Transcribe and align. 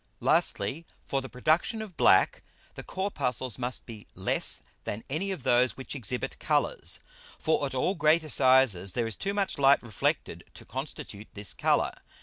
Lastly, 0.19 0.87
for 1.03 1.21
the 1.21 1.29
production 1.29 1.79
of 1.79 1.95
black, 1.95 2.41
the 2.73 2.81
Corpuscles 2.81 3.59
must 3.59 3.85
be 3.85 4.07
less 4.15 4.63
than 4.83 5.03
any 5.11 5.29
of 5.29 5.43
those 5.43 5.77
which 5.77 5.93
exhibit 5.93 6.39
Colours. 6.39 6.99
For 7.37 7.67
at 7.67 7.75
all 7.75 7.93
greater 7.93 8.29
sizes 8.29 8.93
there 8.93 9.05
is 9.05 9.15
too 9.15 9.35
much 9.35 9.59
Light 9.59 9.83
reflected 9.83 10.45
to 10.55 10.65
constitute 10.65 11.27
this 11.35 11.53
Colour. 11.53 11.91